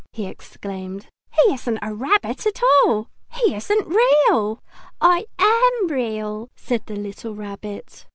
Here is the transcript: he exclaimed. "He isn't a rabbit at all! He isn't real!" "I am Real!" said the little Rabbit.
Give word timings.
he 0.11 0.25
exclaimed. 0.25 1.09
"He 1.29 1.53
isn't 1.53 1.77
a 1.83 1.93
rabbit 1.93 2.47
at 2.47 2.59
all! 2.63 3.11
He 3.33 3.53
isn't 3.53 3.85
real!" 3.87 4.63
"I 4.99 5.27
am 5.37 5.89
Real!" 5.89 6.49
said 6.55 6.81
the 6.87 6.95
little 6.95 7.35
Rabbit. 7.35 8.07